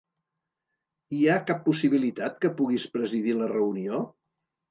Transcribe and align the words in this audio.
Hi 1.17 1.19
ha 1.27 1.35
cap 1.51 1.59
possibilitat 1.67 2.41
que 2.45 2.53
puguis 2.61 2.87
presidir 2.97 3.37
la 3.43 3.51
reunió? 3.55 4.01